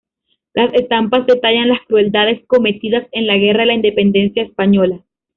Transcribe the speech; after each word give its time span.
Las 0.55 0.73
estampas 0.73 1.27
detallan 1.27 1.69
las 1.69 1.85
crueldades 1.85 2.43
cometidas 2.47 3.07
en 3.11 3.27
la 3.27 3.35
Guerra 3.37 3.59
de 3.59 3.65
la 3.67 3.73
Independencia 3.75 4.41
Española. 4.41 5.03